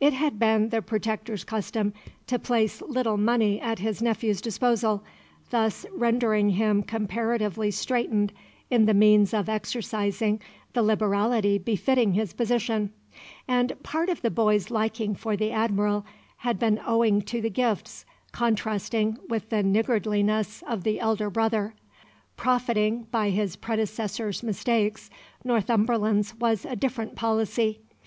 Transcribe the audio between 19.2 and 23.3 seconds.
with the niggardliness of the elder brother. Profiting by